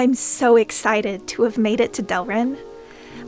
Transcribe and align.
I'm 0.00 0.14
so 0.14 0.56
excited 0.56 1.28
to 1.28 1.42
have 1.42 1.58
made 1.58 1.78
it 1.78 1.92
to 1.92 2.02
Delrin. 2.02 2.56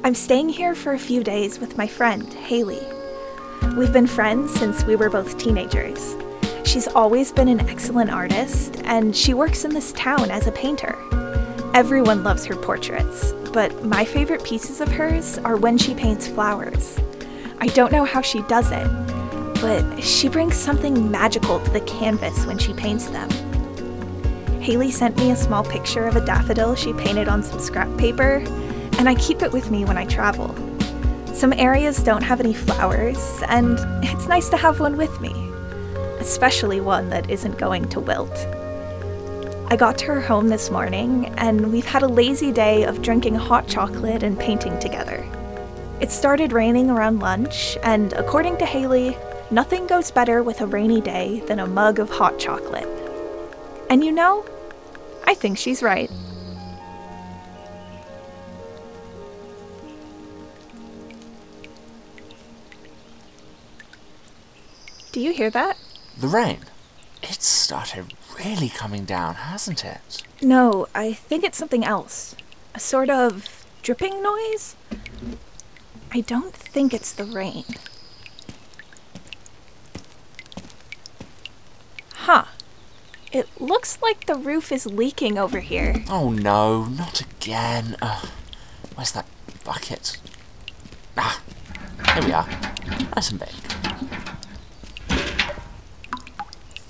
I'm 0.05 0.15
staying 0.15 0.49
here 0.49 0.75
for 0.75 0.95
a 0.95 0.99
few 0.99 1.23
days 1.23 1.59
with 1.59 1.77
my 1.77 1.87
friend, 1.87 2.33
Haley. 2.33 2.81
We've 3.77 3.93
been 3.93 4.07
friends 4.07 4.55
since 4.55 4.83
we 4.85 4.97
were 4.97 5.11
both 5.11 5.37
teenagers. 5.37 6.17
She's 6.65 6.89
always 6.89 7.31
been 7.31 7.49
an 7.49 7.69
excellent 7.69 8.11
artist, 8.11 8.81
and 8.85 9.15
she 9.15 9.35
works 9.35 9.67
in 9.67 9.75
this 9.75 9.93
town 9.93 10.31
as 10.31 10.47
a 10.47 10.53
painter. 10.53 10.97
Everyone 11.75 12.25
loves 12.25 12.47
her 12.47 12.57
portraits, 12.57 13.35
but 13.53 13.85
my 13.85 14.07
favorite 14.07 14.43
pieces 14.43 14.81
of 14.81 14.89
hers 14.89 15.37
are 15.41 15.59
when 15.59 15.77
she 15.77 15.95
paints 15.95 16.27
flowers. 16.27 16.99
I 17.61 17.67
don't 17.67 17.93
know 17.93 18.07
how 18.07 18.23
she 18.23 18.41
does 18.45 18.71
it, 18.73 18.89
but 19.61 20.03
she 20.03 20.31
brings 20.31 20.57
something 20.57 21.11
magical 21.11 21.63
to 21.63 21.71
the 21.71 21.83
canvas 21.83 22.47
when 22.47 22.57
she 22.57 22.73
paints 22.73 23.09
them. 23.09 23.29
Haley 24.63 24.93
sent 24.93 25.17
me 25.17 25.33
a 25.33 25.37
small 25.37 25.65
picture 25.65 26.07
of 26.07 26.15
a 26.15 26.25
daffodil 26.25 26.77
she 26.77 26.93
painted 26.93 27.27
on 27.27 27.43
some 27.43 27.59
scrap 27.59 27.89
paper, 27.99 28.45
and 28.97 29.09
I 29.09 29.17
keep 29.17 29.43
it 29.43 29.51
with 29.51 29.73
me 29.73 29.85
when 29.85 29.99
I 29.99 30.05
travel. 30.05 30.55
Some 31.35 31.53
areas 31.55 32.01
don't 32.01 32.23
have 32.23 32.39
any 32.39 32.55
flowers, 32.55 33.43
and 33.49 33.77
it's 34.05 34.29
nice 34.29 34.49
to 34.51 34.57
have 34.57 34.79
one 34.79 34.97
with 34.97 35.21
me, 35.21 35.33
especially 36.21 36.81
one 36.81 37.11
that 37.11 37.29
isn't 37.29 37.59
going 37.59 37.89
to 37.89 37.99
wilt. 37.99 38.31
I 39.67 39.75
got 39.77 39.99
to 39.99 40.07
her 40.07 40.21
home 40.21 40.47
this 40.47 40.71
morning, 40.71 41.35
and 41.39 41.73
we've 41.73 41.85
had 41.85 42.05
a 42.05 42.09
lazy 42.09 42.53
day 42.53 42.85
of 42.85 43.03
drinking 43.03 43.35
hot 43.35 43.67
chocolate 43.67 44.23
and 44.23 44.39
painting 44.39 44.79
together. 44.79 45.29
It 45.99 46.13
started 46.13 46.53
raining 46.53 46.89
around 46.89 47.19
lunch, 47.19 47.77
and 47.83 48.13
according 48.13 48.59
to 48.59 48.65
Haley, 48.65 49.17
nothing 49.51 49.89
goes 49.89 50.13
better 50.13 50.41
with 50.45 50.61
a 50.61 50.69
rainy 50.69 51.01
day 51.01 51.41
than 51.49 51.59
a 51.59 51.67
mug 51.67 51.99
of 51.99 52.11
hot 52.11 52.39
chocolate. 52.39 52.87
And 53.91 54.05
you 54.05 54.13
know, 54.13 54.45
I 55.25 55.35
think 55.35 55.59
she's 55.59 55.83
right. 55.83 56.11
Do 65.13 65.21
you 65.21 65.33
hear 65.33 65.51
that? 65.51 65.77
The 66.19 66.29
rain. 66.29 66.61
It's 67.23 67.47
started 67.47 68.15
really 68.39 68.71
coming 68.71 69.05
down, 69.05 69.35
hasn't 69.35 69.85
it? 69.85 70.23
No, 70.41 70.87
I 70.95 71.13
think 71.13 71.45
it's 71.45 71.59
something 71.59 71.85
else. 71.85 72.35
A 72.75 72.81
sort 72.81 73.11
of 73.11 73.67
dripping 73.83 74.23
noise? 74.23 74.75
I 76.13 76.21
don't 76.21 76.55
think 76.55 76.95
it's 76.95 77.13
the 77.13 77.25
rain. 77.25 77.65
Huh. 82.15 82.45
It 83.33 83.49
looks 83.59 83.99
like 84.03 84.27
the 84.27 84.35
roof 84.35 84.71
is 84.71 84.85
leaking 84.85 85.39
over 85.39 85.61
here. 85.61 86.05
Oh 86.11 86.31
no, 86.31 86.85
not 86.85 87.23
again. 87.23 87.97
Uh, 88.03 88.27
where's 88.95 89.13
that 89.13 89.27
bucket? 89.65 90.19
Ah, 91.17 91.41
here 92.15 92.25
we 92.25 92.33
are. 92.33 92.47
Nice 93.17 93.31
and 93.31 93.41
big. 93.41 93.49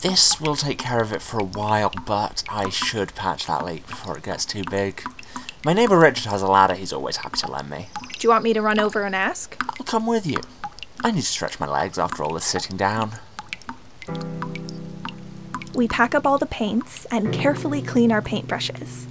This 0.00 0.40
will 0.40 0.56
take 0.56 0.78
care 0.78 1.00
of 1.00 1.12
it 1.12 1.22
for 1.22 1.38
a 1.38 1.44
while, 1.44 1.92
but 2.04 2.42
I 2.48 2.70
should 2.70 3.14
patch 3.14 3.46
that 3.46 3.64
leak 3.64 3.86
before 3.86 4.18
it 4.18 4.24
gets 4.24 4.44
too 4.44 4.64
big. 4.68 5.00
My 5.64 5.72
neighbour 5.72 5.96
Richard 5.96 6.28
has 6.28 6.42
a 6.42 6.48
ladder 6.48 6.74
he's 6.74 6.92
always 6.92 7.18
happy 7.18 7.38
to 7.38 7.52
lend 7.52 7.70
me. 7.70 7.86
Do 8.14 8.18
you 8.20 8.30
want 8.30 8.42
me 8.42 8.52
to 8.52 8.60
run 8.60 8.80
over 8.80 9.04
and 9.04 9.14
ask? 9.14 9.56
I'll 9.78 9.86
come 9.86 10.06
with 10.06 10.26
you. 10.26 10.38
I 11.04 11.12
need 11.12 11.20
to 11.20 11.26
stretch 11.26 11.60
my 11.60 11.68
legs 11.68 12.00
after 12.00 12.24
all 12.24 12.34
this 12.34 12.44
sitting 12.44 12.76
down. 12.76 13.12
We 15.82 15.88
pack 15.88 16.14
up 16.14 16.28
all 16.28 16.38
the 16.38 16.46
paints 16.46 17.06
and 17.06 17.34
carefully 17.34 17.82
clean 17.82 18.12
our 18.12 18.22
paintbrushes. 18.22 19.06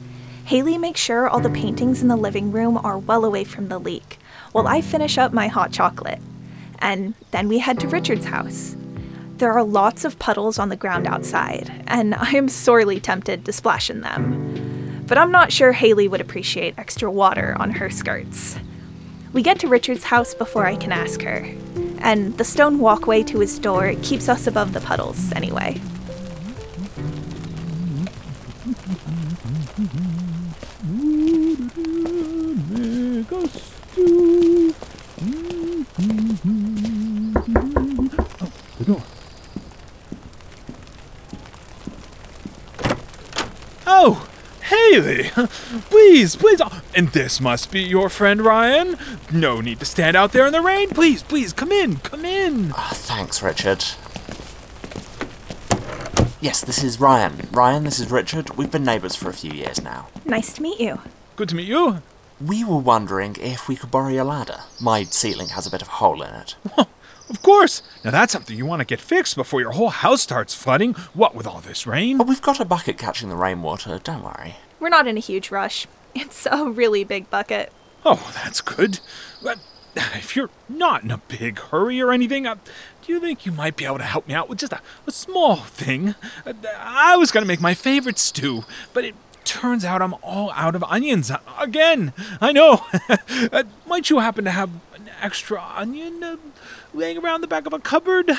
Haley 0.46 0.78
makes 0.78 1.02
sure 1.02 1.28
all 1.28 1.42
the 1.42 1.50
paintings 1.50 2.02
in 2.02 2.08
the 2.08 2.16
living 2.16 2.50
room 2.54 2.78
are 2.78 2.98
well 2.98 3.26
away 3.26 3.44
from 3.44 3.68
the 3.68 3.78
leak, 3.78 4.18
while 4.54 4.70
I 4.70 4.80
finish 4.80 5.18
up 5.18 5.34
my 5.34 5.50
hot 5.50 5.74
chocolate. 5.74 6.22
And 6.80 7.14
then 7.32 7.50
we 7.50 7.60
head 7.60 7.78
to 7.82 7.90
Richard's 7.90 8.28
house. 8.28 8.78
There 9.36 9.52
are 9.52 9.66
lots 9.66 10.06
of 10.06 10.18
puddles 10.18 10.58
on 10.60 10.70
the 10.70 10.78
ground 10.78 11.08
outside, 11.08 11.84
and 11.88 12.16
I 12.16 12.32
am 12.38 12.48
sorely 12.48 13.02
tempted 13.02 13.44
to 13.44 13.52
splash 13.52 13.90
in 13.90 14.00
them. 14.00 15.04
But 15.08 15.18
I'm 15.18 15.30
not 15.30 15.52
sure 15.52 15.74
Haley 15.74 16.08
would 16.08 16.22
appreciate 16.22 16.80
extra 16.80 17.12
water 17.12 17.54
on 17.60 17.72
her 17.72 17.90
skirts. 17.90 18.58
We 19.34 19.42
get 19.42 19.60
to 19.60 19.68
Richard's 19.68 20.06
house 20.06 20.34
before 20.34 20.66
I 20.66 20.78
can 20.78 20.94
ask 20.94 21.22
her, 21.24 21.54
and 22.00 22.38
the 22.38 22.46
stone 22.46 22.80
walkway 22.80 23.24
to 23.24 23.40
his 23.40 23.60
door 23.60 23.94
keeps 24.02 24.30
us 24.30 24.48
above 24.48 24.72
the 24.72 24.80
puddles 24.80 25.34
anyway. 25.34 25.82
Oh, 43.86 44.28
Haley! 44.62 45.30
Please, 45.90 46.36
please. 46.36 46.62
And 46.96 47.10
this 47.10 47.40
must 47.40 47.72
be 47.72 47.82
your 47.82 48.10
friend 48.10 48.42
Ryan. 48.42 48.98
No 49.32 49.62
need 49.62 49.80
to 49.80 49.86
stand 49.86 50.16
out 50.16 50.32
there 50.32 50.48
in 50.48 50.54
the 50.54 50.62
rain. 50.62 50.90
Please, 50.90 51.22
please, 51.22 51.54
come 51.54 51.72
in, 51.72 51.98
come 51.98 52.26
in. 52.26 52.74
Oh, 52.76 52.92
thanks, 52.94 53.44
Richard. 53.44 53.84
Yes, 56.40 56.62
this 56.62 56.84
is 56.84 57.00
Ryan. 57.00 57.48
Ryan, 57.52 57.84
this 57.84 58.00
is 58.00 58.10
Richard. 58.10 58.58
We've 58.58 58.72
been 58.72 58.84
neighbours 58.84 59.16
for 59.16 59.30
a 59.30 59.34
few 59.34 59.52
years 59.52 59.84
now. 59.84 60.08
Nice 60.26 60.54
to 60.54 60.64
meet 60.64 60.80
you. 60.80 61.00
Good 61.36 61.50
to 61.50 61.56
meet 61.56 61.68
you. 61.68 62.02
We 62.46 62.64
were 62.64 62.78
wondering 62.78 63.36
if 63.40 63.68
we 63.68 63.76
could 63.76 63.92
borrow 63.92 64.10
your 64.10 64.24
ladder. 64.24 64.62
My 64.80 65.04
ceiling 65.04 65.50
has 65.50 65.68
a 65.68 65.72
bit 65.72 65.82
of 65.82 65.90
a 65.90 65.92
hole 65.92 66.22
in 66.24 66.34
it. 66.34 66.56
Of 67.30 67.42
course. 67.44 67.82
Now 68.04 68.12
that's 68.12 68.34
something 68.34 68.58
you 68.58 68.66
want 68.66 68.82
to 68.82 68.86
get 68.86 69.00
fixed 69.00 69.36
before 69.36 69.62
your 69.62 69.72
whole 69.72 69.90
house 69.90 70.22
starts 70.22 70.54
flooding. 70.54 70.94
What 71.14 71.36
with 71.36 71.48
all 71.48 71.62
this 71.62 71.88
rain? 71.88 72.18
But 72.18 72.28
we've 72.28 72.42
got 72.42 72.60
a 72.60 72.66
bucket 72.66 72.98
catching 72.98 73.30
the 73.30 73.36
rainwater, 73.36 74.00
don't 74.00 74.24
worry. 74.24 74.56
We're 74.80 74.90
not 74.90 75.08
in 75.08 75.18
a 75.18 75.22
huge 75.22 75.52
rush. 75.52 75.88
It's 76.14 76.46
a 76.52 76.70
really 76.70 77.04
big 77.04 77.30
bucket. 77.30 77.72
Oh, 78.04 78.32
that's 78.36 78.60
good. 78.60 79.00
But 79.42 79.60
if 79.96 80.36
you're 80.36 80.50
not 80.68 81.04
in 81.04 81.12
a 81.12 81.20
big 81.20 81.60
hurry 81.60 82.02
or 82.02 82.12
anything, 82.12 82.46
uh, 82.46 82.56
do 83.02 83.14
you 83.14 83.20
think 83.22 83.46
you 83.46 83.52
might 83.54 83.78
be 83.78 83.86
able 83.86 84.00
to 84.00 84.04
help 84.04 84.28
me 84.28 84.34
out 84.34 84.50
with 84.50 84.60
just 84.60 84.74
a, 84.74 84.82
a 85.08 85.12
small 85.12 85.58
thing? 85.58 86.16
Uh, 86.46 86.54
I 86.80 87.16
was 87.16 87.32
going 87.32 87.44
to 87.44 87.48
make 87.48 87.62
my 87.62 87.74
favorite 87.76 88.18
stew, 88.18 88.66
but 88.94 89.06
it 89.06 89.16
turns 89.46 89.86
out 89.86 90.02
I'm 90.02 90.16
all 90.22 90.52
out 90.52 90.76
of 90.76 90.84
onions. 90.84 91.32
Again, 91.60 92.14
I 92.40 92.52
know. 92.52 92.86
uh, 93.52 93.64
might 93.86 94.10
you 94.10 94.20
happen 94.20 94.46
to 94.46 94.52
have 94.52 94.70
an 94.96 95.10
extra 95.22 95.64
onion 95.76 96.24
uh, 96.24 96.38
laying 96.94 97.18
around 97.18 97.42
the 97.42 97.48
back 97.48 97.66
of 97.66 97.74
a 97.74 97.80
cupboard? 97.80 98.32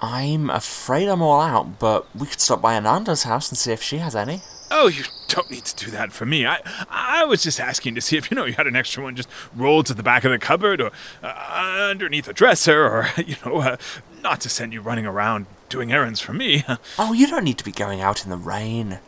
I'm 0.00 0.50
afraid 0.50 1.08
I'm 1.08 1.22
all 1.22 1.40
out, 1.40 1.78
but 1.78 2.14
we 2.14 2.26
could 2.26 2.40
stop 2.40 2.60
by 2.60 2.74
Ananda's 2.74 3.22
house 3.22 3.48
and 3.48 3.56
see 3.56 3.72
if 3.72 3.82
she 3.82 3.98
has 3.98 4.14
any. 4.16 4.42
Oh, 4.70 4.88
you 4.88 5.04
don't 5.28 5.50
need 5.50 5.64
to 5.66 5.84
do 5.84 5.90
that 5.92 6.12
for 6.12 6.26
me. 6.26 6.46
I 6.46 6.60
I 6.90 7.24
was 7.24 7.42
just 7.42 7.60
asking 7.60 7.94
to 7.94 8.00
see 8.00 8.16
if 8.16 8.30
you 8.30 8.34
know 8.34 8.44
you 8.44 8.54
had 8.54 8.66
an 8.66 8.76
extra 8.76 9.02
one 9.02 9.14
just 9.14 9.28
rolled 9.54 9.86
to 9.86 9.94
the 9.94 10.02
back 10.02 10.24
of 10.24 10.32
the 10.32 10.38
cupboard 10.38 10.80
or 10.80 10.90
uh, 11.22 11.88
underneath 11.90 12.26
a 12.28 12.32
dresser, 12.32 12.84
or 12.84 13.08
you 13.16 13.36
know, 13.44 13.58
uh, 13.58 13.76
not 14.22 14.40
to 14.40 14.48
send 14.48 14.72
you 14.72 14.80
running 14.80 15.06
around 15.06 15.46
doing 15.68 15.92
errands 15.92 16.20
for 16.20 16.32
me. 16.32 16.64
oh, 16.98 17.12
you 17.12 17.26
don't 17.26 17.44
need 17.44 17.58
to 17.58 17.64
be 17.64 17.72
going 17.72 18.00
out 18.00 18.24
in 18.24 18.30
the 18.30 18.36
rain. 18.36 18.98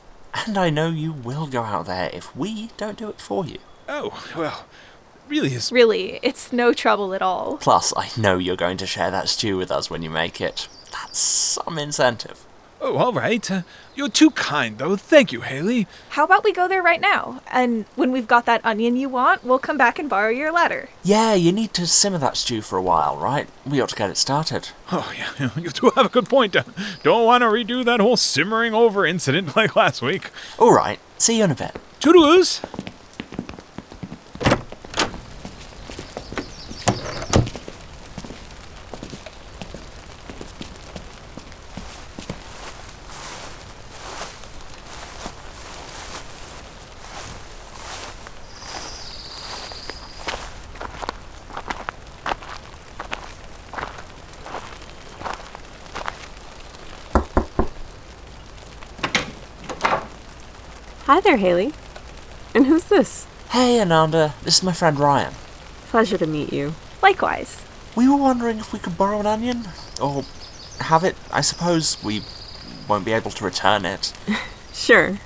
And 0.45 0.59
I 0.59 0.71
know 0.71 0.89
you 0.89 1.13
will 1.13 1.47
go 1.47 1.63
out 1.63 1.87
there 1.87 2.11
if 2.13 2.35
we 2.37 2.71
don't 2.77 2.99
do 2.99 3.09
it 3.09 3.21
for 3.21 3.47
you. 3.47 3.59
Oh, 3.89 4.31
well, 4.37 4.67
really 5.29 5.55
is. 5.55 5.73
Really, 5.73 6.19
it's 6.23 6.53
no 6.53 6.73
trouble 6.73 7.15
at 7.15 7.23
all. 7.23 7.57
Plus, 7.59 7.93
I 7.97 8.11
know 8.21 8.39
you're 8.39 8.57
going 8.57 8.77
to 8.79 8.87
share 8.87 9.11
that 9.11 9.29
stew 9.29 9.57
with 9.57 9.71
us 9.71 9.91
when 9.91 10.03
you 10.03 10.11
make 10.11 10.41
it. 10.41 10.69
That's 10.93 11.19
some 11.19 11.79
incentive. 11.79 12.46
Oh, 12.81 12.97
all 12.99 13.13
right. 13.13 13.51
Uh, 13.51 13.63
you're 13.95 14.09
too 14.09 14.31
kind, 14.31 14.79
though. 14.79 14.97
Thank 14.97 15.33
you, 15.33 15.41
Haley. 15.41 15.87
How 16.11 16.25
about 16.25 16.45
we 16.45 16.53
go 16.53 16.69
there 16.69 16.83
right 16.83 17.01
now? 17.01 17.41
And 17.51 17.87
when 17.95 18.13
we've 18.13 18.27
got 18.29 18.45
that 18.47 18.65
onion 18.65 18.97
you 18.97 19.09
want, 19.09 19.45
we'll 19.45 19.59
come 19.59 19.79
back 19.79 19.99
and 19.99 20.11
borrow 20.11 20.29
your 20.29 20.53
ladder. 20.53 20.91
Yeah, 21.03 21.35
you 21.35 21.53
need 21.53 21.73
to 21.75 21.87
simmer 21.87 22.19
that 22.19 22.37
stew 22.37 22.61
for 22.61 22.77
a 22.77 22.83
while, 22.83 23.17
right? 23.17 23.49
We 23.65 23.81
ought 23.81 23.89
to 23.89 23.97
get 23.97 24.11
it 24.11 24.19
started. 24.19 24.69
Oh, 24.93 25.11
yeah, 25.17 25.51
you 25.57 25.71
do 25.71 25.91
have 25.97 26.07
a 26.07 26.11
good 26.11 26.29
point. 26.29 26.55
Uh, 26.55 26.65
don't 27.03 27.25
want 27.25 27.43
to 27.43 27.47
redo 27.47 27.85
that 27.85 28.01
whole 28.01 28.17
simmering 28.17 28.75
over 28.75 29.07
incident 29.07 29.57
like 29.57 29.75
last 29.75 30.03
week. 30.03 30.31
All 30.59 30.73
right. 30.75 31.01
See 31.19 31.39
you 31.39 31.45
in 31.45 31.51
a 31.51 31.55
bit. 31.55 31.77
Toodaloo! 32.01 32.86
There, 61.27 61.37
Haley. 61.39 61.73
And 62.55 62.67
who's 62.67 62.85
this? 62.85 63.27
Hey, 63.51 63.81
Ananda. 63.81 64.35
This 64.45 64.59
is 64.59 64.63
my 64.63 64.73
friend 64.73 64.97
Ryan. 64.97 65.35
Pleasure 65.89 66.17
to 66.19 66.27
meet 66.27 66.53
you. 66.53 66.75
Likewise. 67.03 67.61
We 67.97 68.09
were 68.09 68.17
wondering 68.17 68.59
if 68.61 68.73
we 68.73 68.79
could 68.79 68.97
borrow 68.97 69.19
an 69.19 69.27
onion? 69.27 69.65
Or 70.01 70.23
have 70.79 71.03
it. 71.03 71.17
I 71.33 71.41
suppose 71.41 72.03
we 72.05 72.23
won't 72.87 73.05
be 73.05 73.13
able 73.13 73.33
to 73.33 73.45
return 73.45 73.85
it. 73.85 74.13
sure. 74.73 75.19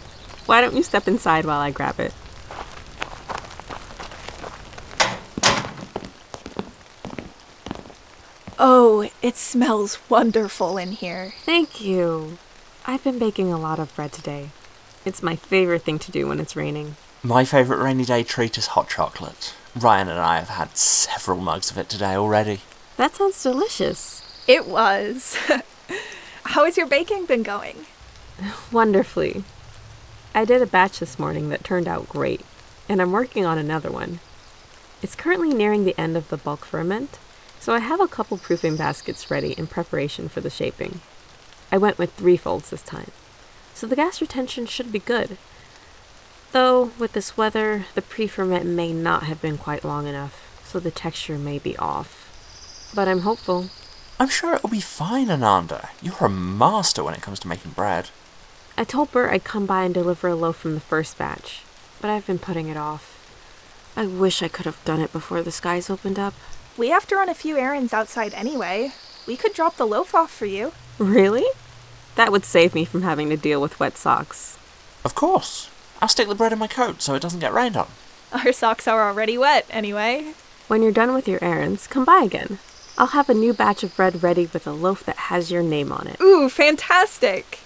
Why 0.47 0.63
don't 0.63 0.75
you 0.75 0.83
step 0.83 1.07
inside 1.07 1.45
while 1.45 1.61
I 1.61 1.71
grab 1.71 2.01
it? 2.01 2.15
Oh, 8.59 9.11
it 9.21 9.37
smells 9.37 9.99
wonderful 10.09 10.79
in 10.79 10.93
here. 10.93 11.35
Thank 11.45 11.83
you. 11.83 12.39
I've 12.87 13.05
been 13.05 13.19
baking 13.19 13.53
a 13.53 13.59
lot 13.59 13.79
of 13.79 13.95
bread 13.95 14.13
today. 14.13 14.49
It's 15.03 15.23
my 15.23 15.35
favorite 15.35 15.83
thing 15.83 15.99
to 15.99 16.13
do 16.13 16.27
when 16.27 16.41
it's 16.41 16.57
raining. 16.57 16.97
My 17.23 17.45
favourite 17.45 17.83
rainy 17.83 18.05
day 18.05 18.23
treat 18.23 18.59
is 18.59 18.69
hot 18.69 18.91
chocolate. 18.91 19.55
Ryan 19.75 20.09
and 20.09 20.19
I 20.19 20.39
have 20.39 20.51
had 20.51 20.77
several 20.77 21.39
mugs 21.39 21.71
of 21.71 21.79
it 21.79 21.89
today 21.89 22.15
already. 22.15 22.61
That 22.99 23.15
sounds 23.15 23.43
delicious. 23.43 24.23
It 24.47 24.67
was. 24.67 25.37
How 26.45 26.67
has 26.67 26.77
your 26.77 26.87
baking 26.87 27.25
been 27.25 27.43
going? 27.43 27.87
Wonderfully. 28.73 29.45
I 30.35 30.45
did 30.45 30.61
a 30.61 30.67
batch 30.67 30.99
this 30.99 31.19
morning 31.19 31.49
that 31.49 31.65
turned 31.65 31.89
out 31.89 32.09
great, 32.09 32.43
and 32.89 33.01
I'm 33.01 33.13
working 33.13 33.47
on 33.47 33.57
another 33.57 33.91
one. 33.91 34.21
It's 35.03 35.17
currently 35.17 35.55
nearing 35.55 35.85
the 35.85 35.99
end 35.99 36.17
of 36.17 36.29
the 36.29 36.37
bulk 36.37 36.67
ferment, 36.67 37.19
so 37.59 37.73
I 37.73 37.79
have 37.79 38.01
a 38.01 38.09
couple 38.09 38.37
proofing 38.37 38.77
baskets 38.77 39.31
ready 39.31 39.53
in 39.53 39.67
preparation 39.67 40.29
for 40.29 40.43
the 40.43 40.51
shaping. 40.51 41.01
I 41.73 41.79
went 41.79 41.99
with 41.99 42.13
three 42.13 42.37
folds 42.37 42.69
this 42.71 42.83
time, 42.83 43.11
so 43.81 43.87
the 43.87 43.97
gas 43.97 44.21
retention 44.21 44.67
should 44.67 44.93
be 44.93 44.99
good. 44.99 45.39
Though, 46.53 46.91
with 46.99 47.15
this 47.15 47.39
weather, 47.39 47.87
the 47.95 48.03
pre 48.03 48.27
ferment 48.27 48.67
may 48.67 48.93
not 48.93 49.23
have 49.23 49.41
been 49.41 49.57
quite 49.57 49.85
long 49.85 50.07
enough, 50.07 50.63
so 50.67 50.79
the 50.79 50.91
texture 50.91 51.39
may 51.39 51.59
be 51.59 51.79
off. 51.79 52.91
But 52.95 53.09
I'm 53.09 53.21
hopeful. 53.21 53.71
I'm 54.19 54.29
sure 54.29 54.53
it'll 54.53 54.69
be 54.69 54.83
fine, 54.83 55.31
Ananda. 55.31 55.89
You're 56.03 56.27
a 56.27 56.29
master 56.29 57.03
when 57.03 57.15
it 57.15 57.23
comes 57.23 57.41
to 57.41 57.49
making 57.49 57.71
bread. 57.71 58.11
I 58.77 58.85
told 58.85 59.13
Bert 59.13 59.33
I'd 59.33 59.45
come 59.45 59.65
by 59.65 59.85
and 59.85 59.95
deliver 59.95 60.29
a 60.29 60.35
loaf 60.35 60.57
from 60.57 60.75
the 60.75 60.81
first 60.81 61.17
batch, 61.17 61.63
but 62.03 62.11
I've 62.11 62.27
been 62.27 62.39
putting 62.39 62.69
it 62.69 62.77
off. 62.77 63.17
I 63.97 64.07
wish 64.07 64.43
I 64.43 64.49
could 64.49 64.67
have 64.67 64.85
done 64.85 65.01
it 65.01 65.11
before 65.11 65.43
the 65.43 65.51
skies 65.51 65.89
opened 65.89 66.19
up. 66.19 66.35
We 66.77 66.91
have 66.91 67.07
to 67.07 67.17
run 67.17 67.31
a 67.31 67.35
few 67.35 67.57
errands 67.57 67.95
outside 67.95 68.35
anyway. 68.35 68.93
We 69.27 69.39
could 69.39 69.55
drop 69.55 69.77
the 69.77 69.87
loaf 69.87 70.15
off 70.15 70.31
for 70.31 70.45
you. 70.45 70.73
Really? 70.99 71.47
That 72.17 72.33
would 72.33 72.45
save 72.45 72.75
me 72.75 72.85
from 72.85 73.03
having 73.03 73.31
to 73.31 73.37
deal 73.37 73.61
with 73.61 73.81
wet 73.81 73.97
socks. 73.97 74.59
Of 75.05 75.15
course. 75.15 75.71
I'll 76.03 76.09
stick 76.09 76.29
the 76.29 76.35
bread 76.35 76.53
in 76.53 76.59
my 76.59 76.67
coat 76.67 77.03
so 77.03 77.15
it 77.15 77.23
doesn't 77.23 77.41
get 77.41 77.53
rained 77.53 77.77
on. 77.77 77.89
Our 78.33 78.53
socks 78.53 78.87
are 78.87 79.09
already 79.09 79.37
wet, 79.37 79.67
anyway. 79.71 80.35
When 80.69 80.83
you're 80.83 80.93
done 80.93 81.15
with 81.15 81.27
your 81.27 81.43
errands, 81.43 81.87
come 81.87 82.05
by 82.05 82.23
again. 82.23 82.59
I'll 82.97 83.09
have 83.09 83.29
a 83.29 83.35
new 83.35 83.53
batch 83.53 83.83
of 83.83 83.97
bread 83.97 84.23
ready 84.23 84.47
with 84.53 84.67
a 84.67 84.73
loaf 84.73 85.05
that 85.05 85.17
has 85.17 85.51
your 85.51 85.63
name 85.63 85.91
on 85.91 86.07
it. 86.07 86.21
Ooh, 86.21 86.49
fantastic! 86.49 87.61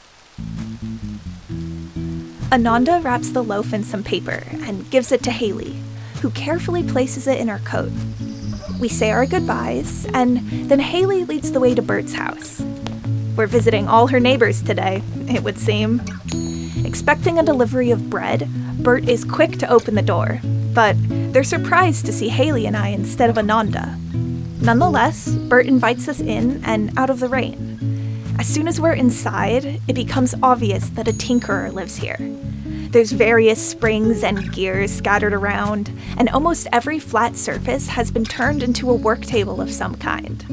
Ananda 2.52 3.00
wraps 3.02 3.31
the 3.31 3.43
loaf 3.43 3.73
in 3.73 3.82
some 3.82 4.05
paper 4.05 4.44
and 4.50 4.88
gives 4.91 5.11
it 5.11 5.23
to 5.25 5.32
Haley, 5.32 5.76
who 6.23 6.31
carefully 6.31 6.85
places 6.85 7.26
it 7.26 7.41
in 7.41 7.49
her 7.49 7.58
coat. 7.58 7.91
We 8.81 8.89
say 8.89 9.10
our 9.10 9.27
goodbyes, 9.27 10.06
and 10.15 10.39
then 10.69 10.79
Haley 10.79 11.24
leads 11.24 11.53
the 11.53 11.60
way 11.60 11.74
to 11.74 11.82
Bert's 11.82 12.15
house. 12.15 12.63
We're 13.36 13.46
visiting 13.48 13.88
all 13.88 14.06
her 14.06 14.20
neighbors 14.20 14.62
today, 14.62 15.03
it 15.29 15.43
would 15.43 15.58
seem. 15.58 16.00
Expecting 16.84 17.38
a 17.38 17.43
delivery 17.43 17.91
of 17.91 18.08
bread, 18.08 18.48
Bert 18.79 19.08
is 19.08 19.24
quick 19.24 19.58
to 19.58 19.69
open 19.69 19.96
the 19.96 20.03
door, 20.03 20.41
but 20.72 20.94
they're 21.32 21.43
surprised 21.43 22.06
to 22.06 22.12
see 22.12 22.29
Haley 22.29 22.67
and 22.67 22.76
I 22.76 22.88
instead 22.88 23.31
of 23.31 23.38
Ananda. 23.38 23.98
Nonetheless, 24.60 25.29
Bert 25.29 25.67
invites 25.67 26.06
us 26.06 26.20
in 26.20 26.62
and 26.64 26.96
out 26.96 27.10
of 27.10 27.19
the 27.19 27.29
rain. 27.29 28.34
As 28.38 28.46
soon 28.46 28.69
as 28.69 28.81
we're 28.81 28.93
inside, 28.93 29.81
it 29.88 29.94
becomes 29.94 30.34
obvious 30.43 30.91
that 30.91 31.08
a 31.08 31.12
tinkerer 31.12 31.72
lives 31.72 31.96
here. 31.96 32.19
There's 32.91 33.10
various 33.10 33.60
springs 33.60 34.22
and 34.22 34.53
gears 34.53 34.93
scattered 34.93 35.34
around, 35.34 35.91
and 36.17 36.29
almost 36.29 36.69
every 36.72 37.00
flat 37.00 37.36
surface 37.36 37.88
has 37.88 38.12
been 38.12 38.24
turned 38.24 38.62
into 38.62 38.88
a 38.88 38.94
work 38.94 39.22
table 39.22 39.60
of 39.60 39.72
some 39.72 39.96
kind. 39.96 40.44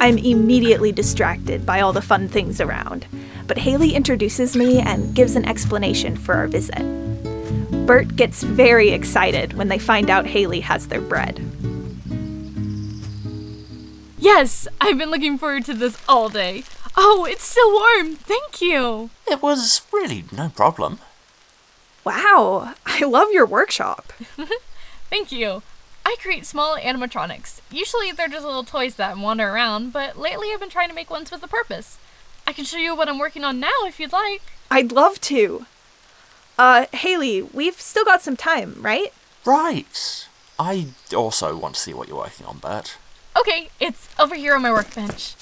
I'm 0.00 0.18
immediately 0.18 0.92
distracted 0.92 1.64
by 1.64 1.80
all 1.80 1.92
the 1.92 2.02
fun 2.02 2.28
things 2.28 2.60
around, 2.60 3.06
but 3.46 3.58
Haley 3.58 3.94
introduces 3.94 4.56
me 4.56 4.80
and 4.80 5.14
gives 5.14 5.36
an 5.36 5.44
explanation 5.44 6.16
for 6.16 6.34
our 6.34 6.46
visit. 6.46 6.82
Bert 7.86 8.16
gets 8.16 8.42
very 8.42 8.90
excited 8.90 9.54
when 9.54 9.68
they 9.68 9.78
find 9.78 10.10
out 10.10 10.26
Haley 10.26 10.60
has 10.60 10.88
their 10.88 11.00
bread. 11.00 11.38
Yes, 14.18 14.66
I've 14.80 14.96
been 14.96 15.10
looking 15.10 15.36
forward 15.36 15.66
to 15.66 15.74
this 15.74 15.98
all 16.08 16.28
day. 16.28 16.64
Oh, 16.96 17.26
it's 17.28 17.44
still 17.44 17.72
warm. 17.72 18.16
Thank 18.16 18.60
you. 18.62 19.10
It 19.26 19.42
was 19.42 19.82
really 19.92 20.24
no 20.32 20.48
problem. 20.48 20.98
Wow, 22.04 22.74
I 22.86 23.04
love 23.04 23.28
your 23.32 23.46
workshop. 23.46 24.12
Thank 25.10 25.32
you. 25.32 25.62
I 26.04 26.16
create 26.20 26.46
small 26.46 26.76
animatronics. 26.76 27.60
Usually 27.70 28.12
they're 28.12 28.28
just 28.28 28.44
little 28.44 28.64
toys 28.64 28.96
that 28.96 29.16
wander 29.16 29.48
around, 29.48 29.92
but 29.92 30.18
lately 30.18 30.48
I've 30.52 30.60
been 30.60 30.68
trying 30.68 30.88
to 30.88 30.94
make 30.94 31.10
ones 31.10 31.30
with 31.30 31.42
a 31.42 31.48
purpose. 31.48 31.98
I 32.46 32.52
can 32.52 32.64
show 32.64 32.76
you 32.76 32.94
what 32.94 33.08
I'm 33.08 33.18
working 33.18 33.44
on 33.44 33.58
now 33.58 33.72
if 33.86 33.98
you'd 33.98 34.12
like. 34.12 34.42
I'd 34.70 34.92
love 34.92 35.20
to. 35.22 35.66
Uh, 36.58 36.86
Haley, 36.92 37.42
we've 37.42 37.80
still 37.80 38.04
got 38.04 38.22
some 38.22 38.36
time, 38.36 38.76
right? 38.80 39.12
Right. 39.44 40.28
I 40.58 40.88
also 41.16 41.56
want 41.56 41.74
to 41.74 41.80
see 41.80 41.94
what 41.94 42.06
you're 42.06 42.18
working 42.18 42.46
on, 42.46 42.58
Bert. 42.58 42.96
Okay, 43.36 43.70
it's 43.80 44.08
over 44.18 44.34
here 44.34 44.54
on 44.54 44.62
my 44.62 44.70
workbench. 44.70 45.34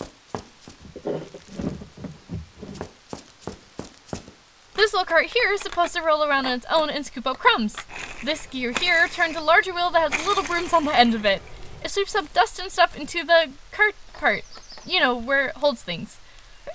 This 4.75 4.93
little 4.95 5.05
cart 5.05 5.27
here 5.27 5.53
is 5.53 5.61
supposed 5.61 5.95
to 5.95 6.03
roll 6.03 6.25
around 6.25 6.47
on 6.47 6.53
its 6.53 6.67
own 6.71 6.89
and 6.89 7.05
scoop 7.05 7.27
up 7.27 7.39
crumbs. 7.39 7.77
This 8.25 8.47
gear 8.47 8.73
here 8.79 9.09
turns 9.09 9.37
a 9.37 9.41
larger 9.41 9.75
wheel 9.75 9.91
that 9.91 10.13
has 10.13 10.27
little 10.29 10.45
brooms 10.45 10.73
on 10.73 10.85
the 10.85 10.97
end 10.97 11.13
of 11.15 11.25
it. 11.25 11.43
It 11.83 11.91
sweeps 11.91 12.15
up 12.15 12.33
dust 12.33 12.61
and 12.61 12.71
stuff 12.71 12.97
into 12.97 13.25
the 13.25 13.51
cart 13.73 13.97
part. 14.13 14.45
You 14.87 15.01
know, 15.01 15.17
where 15.17 15.49
it 15.49 15.57
holds 15.57 15.83
things. 15.83 16.19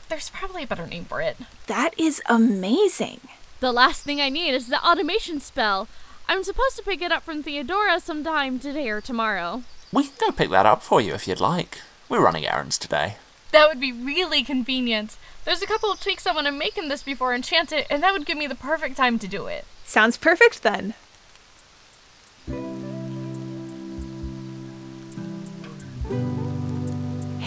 There's 0.10 0.30
probably 0.30 0.64
a 0.64 0.68
better 0.68 0.86
name 0.86 1.06
for 1.06 1.22
it. 1.22 1.38
That 1.68 1.98
is 1.98 2.22
amazing. 2.26 3.22
The 3.62 3.72
last 3.72 4.04
thing 4.04 4.20
I 4.20 4.28
need 4.28 4.56
is 4.56 4.68
the 4.68 4.86
automation 4.86 5.40
spell. 5.40 5.88
I'm 6.28 6.44
supposed 6.44 6.76
to 6.76 6.84
pick 6.84 7.02
it 7.02 7.14
up 7.14 7.24
from 7.24 7.44
Theodora 7.44 8.02
sometime 8.02 8.60
today 8.60 8.90
or 8.90 9.00
tomorrow. 9.00 9.64
We 9.94 10.04
can 10.04 10.14
go 10.20 10.32
pick 10.34 10.50
that 10.50 10.66
up 10.66 10.84
for 10.84 11.00
you 11.00 11.14
if 11.14 11.30
you'd 11.30 11.40
like. 11.40 11.80
We're 12.10 12.20
running 12.20 12.46
errands 12.46 12.78
today. 12.78 13.16
That 13.54 13.70
would 13.70 13.80
be 13.80 13.94
really 13.94 14.44
convenient. 14.44 15.16
There's 15.46 15.62
a 15.62 15.68
couple 15.68 15.90
of 15.90 16.02
tweaks 16.02 16.28
I 16.28 16.34
want 16.34 16.48
to 16.48 16.52
make 16.52 16.78
in 16.78 16.90
this 16.90 17.04
before 17.04 17.32
I 17.32 17.38
enchant 17.38 17.72
it, 17.72 17.88
and 17.90 18.04
that 18.04 18.12
would 18.12 18.26
give 18.26 18.38
me 18.38 18.48
the 18.48 18.56
perfect 18.56 18.98
time 18.98 19.18
to 19.20 19.30
do 19.30 19.48
it. 19.48 19.64
Sounds 19.86 20.18
perfect 20.18 20.62
then. 20.64 20.94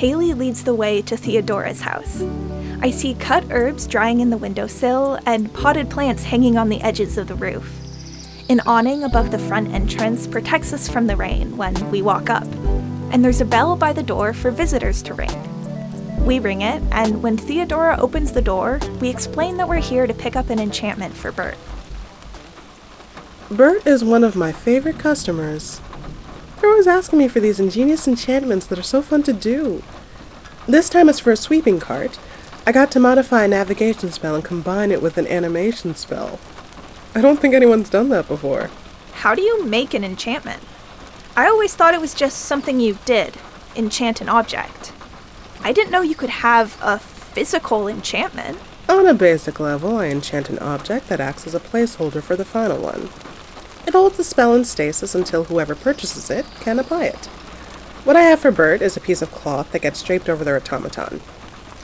Haley 0.01 0.33
leads 0.33 0.65
the 0.65 0.75
way 0.75 1.03
to 1.03 1.15
Theodora's 1.15 1.83
house. 1.83 2.23
I 2.81 2.91
see 2.91 3.13
cut 3.13 3.45
herbs 3.51 3.87
drying 3.87 4.21
in 4.21 4.31
the 4.31 4.39
windowsill 4.39 5.19
and 5.27 5.53
potted 5.53 5.91
plants 5.91 6.23
hanging 6.23 6.57
on 6.57 6.71
the 6.71 6.81
edges 6.81 7.19
of 7.19 7.29
the 7.29 7.35
roof. 7.35 7.71
An 8.49 8.61
awning 8.61 9.05
above 9.05 9.31
the 9.31 9.39
front 9.39 9.75
entrance 9.75 10.27
protects 10.27 10.73
us 10.73 10.89
from 10.89 11.07
the 11.07 11.17
rain 11.17 11.55
when 11.59 11.91
we 11.91 12.01
walk 12.01 12.31
up, 12.31 12.47
and 13.13 13.23
there's 13.23 13.43
a 13.43 13.45
bell 13.45 13.77
by 13.77 13.93
the 13.93 14.03
door 14.03 14.33
for 14.33 14.51
visitors 14.51 15.03
to 15.03 15.13
ring. 15.13 16.25
We 16.25 16.39
ring 16.39 16.63
it, 16.63 16.83
and 16.93 17.23
when 17.23 17.37
Theodora 17.37 17.99
opens 18.01 18.33
the 18.33 18.41
door, 18.41 18.81
we 19.03 19.11
explain 19.11 19.59
that 19.59 19.69
we're 19.69 19.83
here 19.83 20.07
to 20.07 20.15
pick 20.15 20.35
up 20.35 20.49
an 20.49 20.61
enchantment 20.61 21.13
for 21.13 21.31
Bert. 21.31 21.59
Bert 23.51 23.87
is 23.87 24.03
one 24.03 24.25
of 24.25 24.35
my 24.35 24.51
favorite 24.51 24.99
customers. 24.99 25.83
They're 26.61 26.71
always 26.71 26.87
asking 26.87 27.19
me 27.19 27.29
for 27.29 27.41
these 27.41 27.59
ingenious 27.59 28.07
enchantments 28.07 28.67
that 28.67 28.79
are 28.79 28.83
so 28.83 29.01
fun 29.01 29.23
to 29.23 29.33
do. 29.33 29.83
This 30.69 30.91
time 30.91 31.09
it's 31.09 31.19
for 31.19 31.33
a 31.33 31.37
sweeping 31.37 31.81
cart. 31.81 32.19
I 32.67 32.73
got 32.73 32.91
to 32.93 33.01
modify 33.01 33.45
a 33.45 33.49
navigation 33.49 34.13
spell 34.13 34.35
and 34.35 34.45
combine 34.45 34.93
it 34.93 35.01
with 35.01 35.17
an 35.17 35.27
animation 35.27 35.95
spell. 35.95 36.39
I 37.15 37.23
don't 37.23 37.41
think 37.41 37.55
anyone's 37.55 37.89
done 37.89 38.11
that 38.11 38.29
before. 38.29 38.71
How 39.13 39.35
do 39.35 39.41
you 39.41 39.65
make 39.65 39.95
an 39.95 40.05
enchantment? 40.05 40.63
I 41.35 41.47
always 41.47 41.75
thought 41.75 41.95
it 41.95 42.01
was 42.01 42.15
just 42.15 42.41
something 42.41 42.79
you 42.79 42.99
did 43.07 43.37
enchant 43.75 44.21
an 44.21 44.29
object. 44.29 44.93
I 45.63 45.73
didn't 45.73 45.93
know 45.93 46.03
you 46.03 46.15
could 46.15 46.31
have 46.31 46.77
a 46.83 46.99
physical 46.99 47.89
enchantment. 47.89 48.59
On 48.89 49.07
a 49.07 49.15
basic 49.15 49.61
level, 49.61 49.97
I 49.97 50.07
enchant 50.07 50.51
an 50.51 50.59
object 50.59 51.09
that 51.09 51.21
acts 51.21 51.47
as 51.47 51.55
a 51.55 51.61
placeholder 51.61 52.23
for 52.23 52.37
the 52.37 52.45
final 52.45 52.79
one. 52.79 53.09
It 53.87 53.95
holds 53.95 54.17
the 54.17 54.25
spell 54.25 54.55
in 54.55 54.65
stasis 54.65 55.15
until 55.15 55.45
whoever 55.45 55.75
purchases 55.75 56.31
it 56.31 56.47
can 56.61 56.79
apply 56.79 57.05
it. 57.07 57.27
What 58.05 58.17
I 58.17 58.23
have 58.23 58.41
for 58.41 58.51
Bert 58.51 58.83
is 58.83 58.97
a 58.97 59.01
piece 59.01 59.23
of 59.23 59.31
cloth 59.31 59.73
that 59.73 59.83
gets 59.83 60.03
draped 60.03 60.29
over 60.29 60.45
their 60.45 60.57
automaton. 60.57 61.21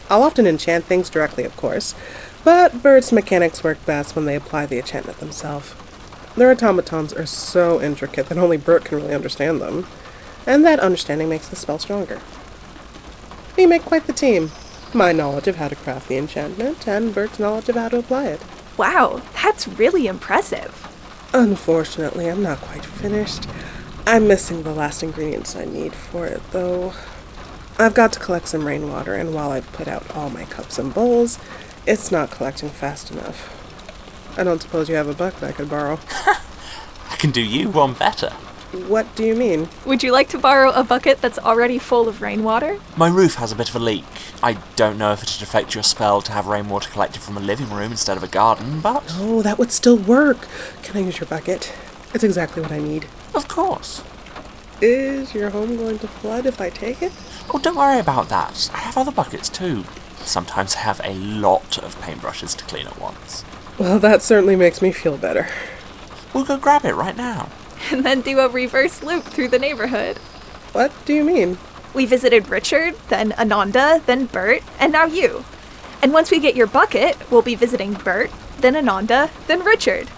I'll 0.08 0.22
often 0.22 0.46
enchant 0.46 0.84
things 0.84 1.10
directly, 1.10 1.44
of 1.44 1.56
course, 1.56 1.94
but 2.44 2.82
Bert's 2.82 3.12
mechanics 3.12 3.64
work 3.64 3.84
best 3.84 4.14
when 4.14 4.24
they 4.24 4.36
apply 4.36 4.66
the 4.66 4.78
enchantment 4.78 5.18
themselves. 5.18 5.74
Their 6.36 6.50
automatons 6.50 7.12
are 7.12 7.26
so 7.26 7.82
intricate 7.82 8.26
that 8.26 8.38
only 8.38 8.56
Bert 8.56 8.84
can 8.84 8.98
really 8.98 9.14
understand 9.14 9.60
them, 9.60 9.86
and 10.46 10.64
that 10.64 10.80
understanding 10.80 11.28
makes 11.28 11.48
the 11.48 11.56
spell 11.56 11.78
stronger. 11.78 12.20
We 13.56 13.66
make 13.66 13.84
quite 13.84 14.06
the 14.06 14.12
team. 14.12 14.52
My 14.94 15.12
knowledge 15.12 15.48
of 15.48 15.56
how 15.56 15.68
to 15.68 15.76
craft 15.76 16.08
the 16.08 16.18
enchantment, 16.18 16.86
and 16.86 17.12
Bert's 17.12 17.38
knowledge 17.38 17.68
of 17.68 17.74
how 17.74 17.88
to 17.88 17.98
apply 17.98 18.26
it. 18.28 18.40
Wow, 18.76 19.22
that's 19.42 19.66
really 19.66 20.06
impressive. 20.06 20.85
Unfortunately, 21.38 22.30
I'm 22.30 22.42
not 22.42 22.62
quite 22.62 22.82
finished. 22.82 23.46
I'm 24.06 24.26
missing 24.26 24.62
the 24.62 24.72
last 24.72 25.02
ingredients 25.02 25.54
I 25.54 25.66
need 25.66 25.92
for 25.92 26.24
it, 26.24 26.40
though. 26.50 26.94
I've 27.78 27.92
got 27.92 28.14
to 28.14 28.18
collect 28.18 28.48
some 28.48 28.66
rainwater, 28.66 29.12
and 29.12 29.34
while 29.34 29.52
I've 29.52 29.70
put 29.74 29.86
out 29.86 30.16
all 30.16 30.30
my 30.30 30.44
cups 30.46 30.78
and 30.78 30.94
bowls, 30.94 31.38
it's 31.86 32.10
not 32.10 32.30
collecting 32.30 32.70
fast 32.70 33.10
enough. 33.10 33.52
I 34.38 34.44
don't 34.44 34.62
suppose 34.62 34.88
you 34.88 34.94
have 34.94 35.10
a 35.10 35.12
bucket 35.12 35.42
I 35.42 35.52
could 35.52 35.68
borrow. 35.68 36.00
I 36.10 37.16
can 37.18 37.32
do 37.32 37.42
you 37.42 37.68
one 37.68 37.92
better. 37.92 38.32
What 38.72 39.14
do 39.14 39.24
you 39.24 39.34
mean? 39.34 39.68
Would 39.84 40.02
you 40.02 40.12
like 40.12 40.28
to 40.30 40.38
borrow 40.38 40.70
a 40.72 40.82
bucket 40.82 41.20
that's 41.20 41.38
already 41.38 41.78
full 41.78 42.08
of 42.08 42.20
rainwater? 42.20 42.78
My 42.96 43.08
roof 43.08 43.36
has 43.36 43.52
a 43.52 43.56
bit 43.56 43.68
of 43.68 43.76
a 43.76 43.78
leak. 43.78 44.04
I 44.42 44.58
don't 44.74 44.98
know 44.98 45.12
if 45.12 45.22
it'd 45.22 45.42
affect 45.42 45.74
your 45.74 45.84
spell 45.84 46.20
to 46.22 46.32
have 46.32 46.46
rainwater 46.46 46.90
collected 46.90 47.22
from 47.22 47.36
a 47.36 47.40
living 47.40 47.70
room 47.70 47.92
instead 47.92 48.16
of 48.16 48.22
a 48.22 48.28
garden, 48.28 48.80
but. 48.80 49.04
Oh, 49.16 49.40
that 49.42 49.58
would 49.58 49.72
still 49.72 49.96
work. 49.96 50.48
Can 50.82 50.96
I 50.96 51.06
use 51.06 51.20
your 51.20 51.28
bucket? 51.28 51.72
It's 52.12 52.24
exactly 52.24 52.60
what 52.60 52.72
I 52.72 52.78
need. 52.78 53.06
Of 53.34 53.46
course. 53.48 54.02
Is 54.82 55.32
your 55.32 55.50
home 55.50 55.76
going 55.76 55.98
to 56.00 56.08
flood 56.08 56.44
if 56.44 56.60
I 56.60 56.68
take 56.68 57.02
it? 57.02 57.12
Oh, 57.52 57.58
don't 57.58 57.76
worry 57.76 57.98
about 57.98 58.28
that. 58.28 58.70
I 58.74 58.78
have 58.78 58.98
other 58.98 59.12
buckets 59.12 59.48
too. 59.48 59.84
Sometimes 60.18 60.74
I 60.74 60.80
have 60.80 61.00
a 61.04 61.14
lot 61.14 61.78
of 61.78 61.98
paintbrushes 62.00 62.56
to 62.56 62.64
clean 62.64 62.86
at 62.86 63.00
once. 63.00 63.44
Well, 63.78 63.98
that 64.00 64.22
certainly 64.22 64.56
makes 64.56 64.82
me 64.82 64.90
feel 64.90 65.16
better. 65.16 65.48
We'll 66.34 66.44
go 66.44 66.58
grab 66.58 66.84
it 66.84 66.94
right 66.94 67.16
now. 67.16 67.48
And 67.92 68.04
then 68.04 68.20
do 68.20 68.40
a 68.40 68.48
reverse 68.48 69.02
loop 69.02 69.24
through 69.24 69.48
the 69.48 69.58
neighborhood. 69.58 70.18
What 70.72 70.92
do 71.04 71.14
you 71.14 71.24
mean? 71.24 71.56
We 71.94 72.04
visited 72.04 72.48
Richard, 72.48 72.94
then 73.08 73.32
Ananda, 73.34 74.02
then 74.06 74.26
Bert, 74.26 74.62
and 74.78 74.92
now 74.92 75.04
you. 75.06 75.44
And 76.02 76.12
once 76.12 76.30
we 76.30 76.40
get 76.40 76.56
your 76.56 76.66
bucket, 76.66 77.16
we'll 77.30 77.42
be 77.42 77.54
visiting 77.54 77.94
Bert, 77.94 78.30
then 78.58 78.76
Ananda, 78.76 79.30
then 79.46 79.64
Richard. 79.64 80.10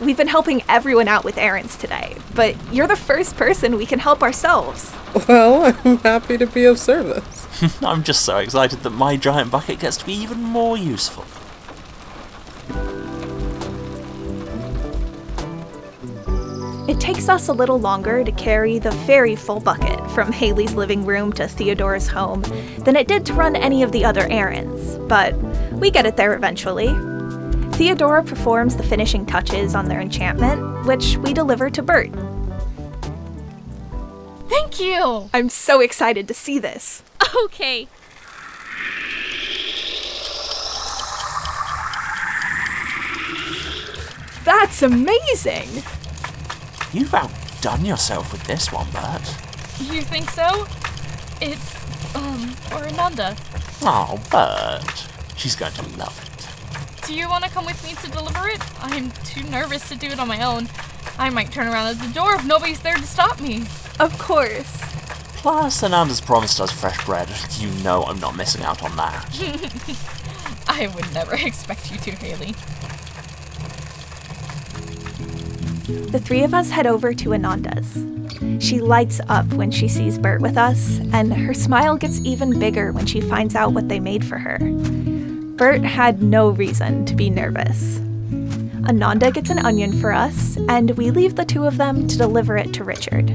We've 0.00 0.16
been 0.16 0.28
helping 0.28 0.62
everyone 0.66 1.08
out 1.08 1.24
with 1.24 1.36
errands 1.36 1.76
today, 1.76 2.16
but 2.34 2.56
you're 2.72 2.86
the 2.86 2.96
first 2.96 3.36
person 3.36 3.76
we 3.76 3.84
can 3.84 3.98
help 3.98 4.22
ourselves. 4.22 4.92
Well, 5.28 5.76
I'm 5.84 5.98
happy 5.98 6.38
to 6.38 6.46
be 6.46 6.64
of 6.64 6.78
service. 6.78 7.46
I'm 7.82 8.02
just 8.02 8.24
so 8.24 8.38
excited 8.38 8.80
that 8.80 8.90
my 8.90 9.16
giant 9.16 9.50
bucket 9.50 9.78
gets 9.78 9.98
to 9.98 10.06
be 10.06 10.14
even 10.14 10.40
more 10.40 10.78
useful. 10.78 11.26
Us 17.30 17.48
a 17.48 17.52
little 17.52 17.78
longer 17.78 18.24
to 18.24 18.32
carry 18.32 18.78
the 18.80 18.90
very 19.06 19.36
full 19.36 19.60
bucket 19.60 19.98
from 20.10 20.32
Haley's 20.32 20.74
living 20.74 21.06
room 21.06 21.32
to 21.34 21.46
Theodora's 21.46 22.08
home 22.08 22.42
than 22.80 22.96
it 22.96 23.06
did 23.06 23.24
to 23.26 23.32
run 23.34 23.54
any 23.54 23.84
of 23.84 23.92
the 23.92 24.04
other 24.04 24.26
errands, 24.28 24.98
but 25.08 25.36
we 25.74 25.90
get 25.90 26.06
it 26.06 26.16
there 26.16 26.34
eventually. 26.34 26.88
Theodora 27.76 28.24
performs 28.24 28.76
the 28.76 28.82
finishing 28.82 29.24
touches 29.24 29.76
on 29.76 29.86
their 29.86 30.00
enchantment, 30.00 30.86
which 30.86 31.16
we 31.18 31.32
deliver 31.32 31.70
to 31.70 31.82
Bert. 31.82 32.10
Thank 34.48 34.80
you! 34.80 35.30
I'm 35.32 35.48
so 35.48 35.80
excited 35.80 36.26
to 36.28 36.34
see 36.34 36.58
this. 36.58 37.02
Okay. 37.44 37.86
That's 44.44 44.82
amazing! 44.82 45.84
You've 46.92 47.14
outdone 47.14 47.84
yourself 47.84 48.32
with 48.32 48.42
this 48.44 48.72
one, 48.72 48.90
Bert. 48.90 49.22
You 49.80 50.02
think 50.02 50.28
so? 50.30 50.66
It's, 51.40 52.14
um, 52.16 52.48
for 52.68 52.78
Ananda. 52.84 53.36
Oh, 53.82 54.20
Bert. 54.30 55.06
She's 55.36 55.54
going 55.54 55.72
to 55.74 55.82
love 55.96 56.18
it. 56.26 57.06
Do 57.06 57.14
you 57.14 57.28
want 57.28 57.44
to 57.44 57.50
come 57.50 57.64
with 57.64 57.82
me 57.84 57.94
to 57.94 58.10
deliver 58.10 58.48
it? 58.48 58.60
I'm 58.82 59.10
too 59.24 59.42
nervous 59.44 59.88
to 59.88 59.96
do 59.96 60.08
it 60.08 60.18
on 60.18 60.28
my 60.28 60.44
own. 60.44 60.68
I 61.18 61.30
might 61.30 61.52
turn 61.52 61.68
around 61.68 61.86
at 61.88 61.98
the 61.98 62.12
door 62.12 62.34
if 62.34 62.44
nobody's 62.44 62.80
there 62.80 62.96
to 62.96 63.02
stop 63.06 63.40
me. 63.40 63.62
Of 63.98 64.16
course. 64.18 64.66
Plus, 65.36 65.82
Ananda's 65.82 66.20
promised 66.20 66.60
us 66.60 66.70
fresh 66.70 67.02
bread. 67.06 67.28
You 67.58 67.70
know 67.82 68.02
I'm 68.04 68.20
not 68.20 68.36
missing 68.36 68.62
out 68.62 68.82
on 68.82 68.96
that. 68.96 69.26
I 70.68 70.88
would 70.88 71.12
never 71.14 71.34
expect 71.46 71.90
you 71.90 71.98
to, 71.98 72.10
Haley. 72.12 72.54
The 76.10 76.18
three 76.18 76.42
of 76.42 76.54
us 76.54 76.70
head 76.70 76.86
over 76.86 77.12
to 77.14 77.34
Ananda's. 77.34 78.06
She 78.64 78.80
lights 78.80 79.20
up 79.28 79.46
when 79.52 79.70
she 79.70 79.88
sees 79.88 80.18
Bert 80.18 80.40
with 80.40 80.56
us, 80.56 80.98
and 81.12 81.32
her 81.32 81.54
smile 81.54 81.96
gets 81.96 82.20
even 82.20 82.58
bigger 82.58 82.92
when 82.92 83.06
she 83.06 83.20
finds 83.20 83.54
out 83.54 83.72
what 83.72 83.88
they 83.88 84.00
made 84.00 84.24
for 84.24 84.38
her. 84.38 84.58
Bert 85.56 85.82
had 85.82 86.22
no 86.22 86.50
reason 86.50 87.04
to 87.06 87.14
be 87.14 87.30
nervous. 87.30 87.98
Ananda 88.88 89.30
gets 89.30 89.50
an 89.50 89.58
onion 89.58 89.98
for 90.00 90.12
us, 90.12 90.56
and 90.68 90.92
we 90.92 91.10
leave 91.10 91.36
the 91.36 91.44
two 91.44 91.66
of 91.66 91.76
them 91.76 92.08
to 92.08 92.16
deliver 92.16 92.56
it 92.56 92.72
to 92.74 92.84
Richard. 92.84 93.30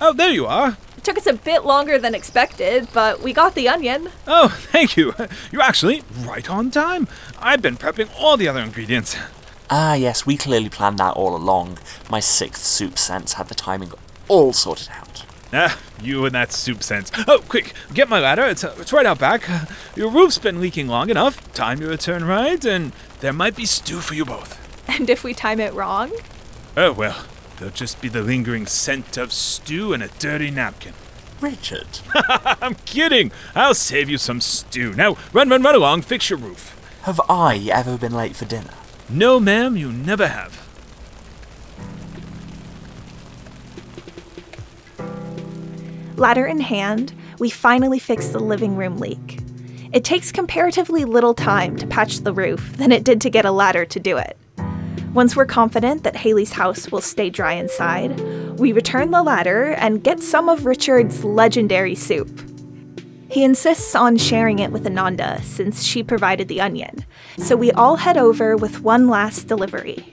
Oh, 0.00 0.12
there 0.12 0.30
you 0.30 0.46
are. 0.46 0.76
It 1.06 1.10
took 1.10 1.18
us 1.18 1.26
a 1.28 1.34
bit 1.34 1.64
longer 1.64 2.00
than 2.00 2.16
expected, 2.16 2.88
but 2.92 3.22
we 3.22 3.32
got 3.32 3.54
the 3.54 3.68
onion. 3.68 4.08
Oh, 4.26 4.48
thank 4.72 4.96
you. 4.96 5.14
You're 5.52 5.62
actually 5.62 6.02
right 6.22 6.50
on 6.50 6.68
time. 6.72 7.06
I've 7.38 7.62
been 7.62 7.76
prepping 7.76 8.10
all 8.18 8.36
the 8.36 8.48
other 8.48 8.58
ingredients. 8.58 9.16
Ah, 9.70 9.94
yes, 9.94 10.26
we 10.26 10.36
clearly 10.36 10.68
planned 10.68 10.98
that 10.98 11.14
all 11.14 11.36
along. 11.36 11.78
My 12.10 12.18
sixth 12.18 12.64
soup 12.64 12.98
sense 12.98 13.34
had 13.34 13.46
the 13.46 13.54
timing 13.54 13.92
all 14.26 14.52
sorted 14.52 14.88
out. 14.90 15.24
Ah, 15.52 15.78
you 16.02 16.24
and 16.26 16.34
that 16.34 16.50
soup 16.50 16.82
sense. 16.82 17.12
Oh, 17.28 17.40
quick, 17.48 17.72
get 17.94 18.08
my 18.08 18.18
ladder. 18.18 18.42
It's, 18.42 18.64
uh, 18.64 18.74
it's 18.80 18.92
right 18.92 19.06
out 19.06 19.20
back. 19.20 19.48
Uh, 19.48 19.66
your 19.94 20.10
roof's 20.10 20.38
been 20.38 20.60
leaking 20.60 20.88
long 20.88 21.08
enough. 21.08 21.52
Time 21.52 21.78
to 21.78 21.86
return 21.86 22.24
right, 22.24 22.64
and 22.64 22.90
there 23.20 23.32
might 23.32 23.54
be 23.54 23.64
stew 23.64 24.00
for 24.00 24.14
you 24.14 24.24
both. 24.24 24.58
And 24.88 25.08
if 25.08 25.22
we 25.22 25.34
time 25.34 25.60
it 25.60 25.72
wrong? 25.72 26.10
Oh, 26.76 26.90
well, 26.90 27.24
there'll 27.58 27.74
just 27.74 28.00
be 28.00 28.08
the 28.08 28.22
lingering 28.22 28.66
scent 28.66 29.16
of 29.16 29.32
stew 29.32 29.92
and 29.92 30.02
a 30.02 30.08
dirty 30.18 30.50
napkin. 30.50 30.92
Richard. 31.40 31.86
I'm 32.62 32.74
kidding. 32.74 33.30
I'll 33.54 33.74
save 33.74 34.08
you 34.08 34.18
some 34.18 34.40
stew. 34.40 34.94
Now, 34.94 35.16
run, 35.32 35.48
run, 35.48 35.62
run 35.62 35.74
along, 35.74 36.02
fix 36.02 36.30
your 36.30 36.38
roof. 36.38 36.72
Have 37.02 37.20
I 37.28 37.68
ever 37.72 37.98
been 37.98 38.14
late 38.14 38.34
for 38.34 38.46
dinner? 38.46 38.74
No, 39.08 39.38
ma'am, 39.38 39.76
you 39.76 39.92
never 39.92 40.26
have. 40.26 40.66
Ladder 46.16 46.46
in 46.46 46.60
hand, 46.60 47.12
we 47.38 47.50
finally 47.50 47.98
fix 47.98 48.28
the 48.28 48.38
living 48.38 48.74
room 48.74 48.96
leak. 48.98 49.40
It 49.92 50.02
takes 50.02 50.32
comparatively 50.32 51.04
little 51.04 51.34
time 51.34 51.76
to 51.76 51.86
patch 51.86 52.18
the 52.18 52.32
roof 52.32 52.76
than 52.76 52.90
it 52.90 53.04
did 53.04 53.20
to 53.20 53.30
get 53.30 53.44
a 53.44 53.50
ladder 53.50 53.84
to 53.84 54.00
do 54.00 54.16
it. 54.16 54.36
Once 55.16 55.34
we're 55.34 55.46
confident 55.46 56.02
that 56.02 56.14
Haley's 56.14 56.52
house 56.52 56.92
will 56.92 57.00
stay 57.00 57.30
dry 57.30 57.54
inside, 57.54 58.20
we 58.58 58.70
return 58.70 59.12
the 59.12 59.22
ladder 59.22 59.72
and 59.78 60.04
get 60.04 60.20
some 60.20 60.50
of 60.50 60.66
Richard's 60.66 61.24
legendary 61.24 61.94
soup. 61.94 62.28
He 63.30 63.42
insists 63.42 63.94
on 63.94 64.18
sharing 64.18 64.58
it 64.58 64.72
with 64.72 64.84
Ananda 64.84 65.40
since 65.42 65.84
she 65.84 66.02
provided 66.02 66.48
the 66.48 66.60
onion, 66.60 67.06
so 67.38 67.56
we 67.56 67.72
all 67.72 67.96
head 67.96 68.18
over 68.18 68.58
with 68.58 68.82
one 68.82 69.08
last 69.08 69.48
delivery. 69.48 70.04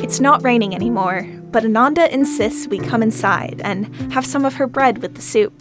It's 0.00 0.18
not 0.18 0.42
raining 0.42 0.74
anymore, 0.74 1.22
but 1.52 1.64
Ananda 1.64 2.12
insists 2.12 2.66
we 2.66 2.80
come 2.80 3.04
inside 3.04 3.60
and 3.62 3.86
have 4.12 4.26
some 4.26 4.44
of 4.44 4.54
her 4.54 4.66
bread 4.66 4.98
with 4.98 5.14
the 5.14 5.22
soup. 5.22 5.56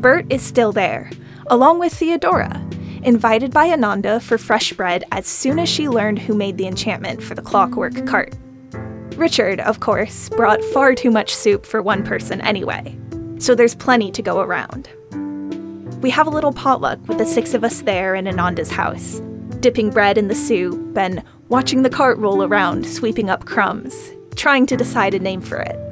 Bert 0.00 0.26
is 0.30 0.42
still 0.42 0.72
there, 0.72 1.12
along 1.46 1.78
with 1.78 1.92
Theodora, 1.92 2.60
invited 3.02 3.52
by 3.52 3.70
Ananda 3.70 4.20
for 4.20 4.38
fresh 4.38 4.72
bread 4.72 5.04
as 5.12 5.26
soon 5.26 5.58
as 5.58 5.68
she 5.68 5.88
learned 5.88 6.18
who 6.18 6.34
made 6.34 6.56
the 6.56 6.66
enchantment 6.66 7.22
for 7.22 7.34
the 7.34 7.42
clockwork 7.42 8.06
cart. 8.06 8.34
Richard, 9.16 9.60
of 9.60 9.80
course, 9.80 10.28
brought 10.30 10.62
far 10.64 10.94
too 10.94 11.10
much 11.10 11.34
soup 11.34 11.66
for 11.66 11.82
one 11.82 12.04
person 12.04 12.40
anyway, 12.40 12.96
so 13.38 13.54
there's 13.54 13.74
plenty 13.74 14.10
to 14.12 14.22
go 14.22 14.40
around. 14.40 14.88
We 16.02 16.10
have 16.10 16.26
a 16.26 16.30
little 16.30 16.52
potluck 16.52 16.98
with 17.06 17.18
the 17.18 17.26
six 17.26 17.52
of 17.52 17.62
us 17.62 17.82
there 17.82 18.14
in 18.14 18.26
Ananda's 18.26 18.70
house, 18.70 19.20
dipping 19.60 19.90
bread 19.90 20.16
in 20.16 20.28
the 20.28 20.34
soup 20.34 20.96
and 20.96 21.22
watching 21.48 21.82
the 21.82 21.90
cart 21.90 22.16
roll 22.18 22.42
around, 22.42 22.86
sweeping 22.86 23.28
up 23.28 23.44
crumbs, 23.44 24.12
trying 24.36 24.64
to 24.66 24.76
decide 24.76 25.12
a 25.12 25.18
name 25.18 25.42
for 25.42 25.58
it. 25.58 25.89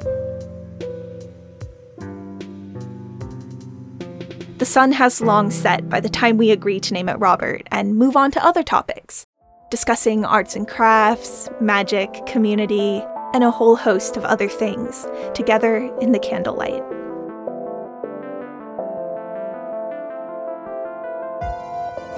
The 4.59 4.65
sun 4.65 4.91
has 4.91 5.21
long 5.21 5.51
set 5.51 5.87
by 5.87 6.01
the 6.01 6.09
time 6.09 6.35
we 6.35 6.51
agree 6.51 6.81
to 6.81 6.93
name 6.93 7.07
it 7.07 7.13
Robert 7.13 7.65
and 7.71 7.95
move 7.95 8.17
on 8.17 8.29
to 8.31 8.45
other 8.45 8.61
topics, 8.61 9.25
discussing 9.71 10.25
arts 10.25 10.53
and 10.53 10.67
crafts, 10.67 11.47
magic, 11.61 12.25
community, 12.25 13.01
and 13.33 13.41
a 13.41 13.51
whole 13.51 13.77
host 13.77 14.17
of 14.17 14.25
other 14.25 14.49
things 14.49 15.07
together 15.33 15.89
in 16.01 16.11
the 16.11 16.19
candlelight. 16.19 16.83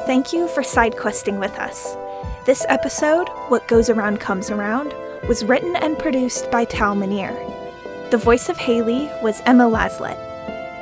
Thank 0.07 0.33
you 0.33 0.48
for 0.48 0.63
side 0.63 0.98
questing 0.98 1.38
with 1.38 1.53
us. 1.60 1.95
This 2.48 2.65
episode, 2.69 3.29
What 3.50 3.67
Goes 3.67 3.88
Around 3.88 4.19
Comes 4.19 4.50
Around, 4.50 4.95
was 5.27 5.45
written 5.45 5.75
and 5.75 5.95
produced 6.00 6.50
by 6.50 6.65
Tal 6.65 6.95
Minear. 6.95 7.36
The 8.10 8.17
voice 8.17 8.50
of 8.50 8.57
Haley 8.57 9.12
was 9.21 9.43
Emma 9.45 9.65
Laslett. 9.69 10.30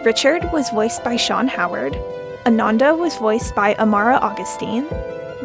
Richard 0.05 0.49
was 0.53 0.69
voiced 0.69 1.03
by 1.03 1.17
Sean 1.17 1.49
Howard. 1.49 1.93
Ananda 2.45 2.95
was 2.95 3.17
voiced 3.17 3.53
by 3.53 3.75
Amara 3.75 4.15
Augustine. 4.15 4.87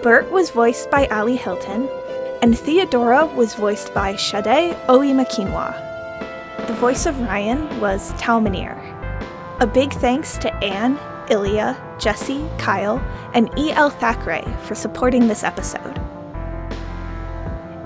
Bert 0.01 0.31
was 0.31 0.51
voiced 0.51 0.89
by 0.93 1.09
Ali 1.09 1.35
Hilton. 1.35 1.89
And 2.41 2.57
Theodora 2.57 3.27
was 3.27 3.55
voiced 3.55 3.93
by 3.93 4.15
Shade 4.15 4.77
Oimakinwa. 4.87 6.67
The 6.69 6.75
voice 6.75 7.05
of 7.05 7.19
Ryan 7.21 7.81
was 7.81 8.13
Tal 8.17 8.41
Minear. 8.41 8.79
A 9.59 9.67
big 9.67 9.93
thanks 9.95 10.39
to 10.39 10.55
Anne, 10.63 11.01
Ilya, 11.31 11.77
Jesse, 11.99 12.49
Kyle, 12.57 12.99
and 13.35 13.51
E.L. 13.59 13.91
Thackeray 13.91 14.45
for 14.63 14.77
supporting 14.77 15.27
this 15.27 15.43
episode. 15.43 16.01